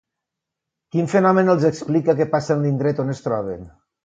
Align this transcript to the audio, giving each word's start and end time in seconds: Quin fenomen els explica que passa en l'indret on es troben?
Quin 0.95 1.11
fenomen 1.11 1.51
els 1.53 1.67
explica 1.71 2.17
que 2.21 2.27
passa 2.33 2.53
en 2.57 2.65
l'indret 2.65 3.03
on 3.05 3.15
es 3.15 3.23
troben? 3.29 3.71